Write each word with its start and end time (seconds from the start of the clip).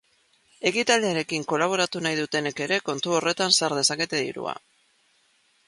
Ekitaldiarekin 0.69 1.45
kolaboratu 1.51 2.01
nahi 2.07 2.17
dutenek 2.21 2.63
ere 2.67 2.81
kontu 2.89 3.15
horretan 3.19 3.55
sar 3.61 3.79
dezakete 3.83 4.25
dirua. 4.29 4.59